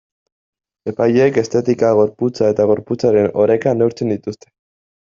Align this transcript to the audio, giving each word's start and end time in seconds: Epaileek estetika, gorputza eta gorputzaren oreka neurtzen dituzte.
Epaileek 0.91 1.37
estetika, 1.41 1.93
gorputza 2.01 2.51
eta 2.57 2.69
gorputzaren 2.75 3.31
oreka 3.47 3.79
neurtzen 3.81 4.19
dituzte. 4.19 4.55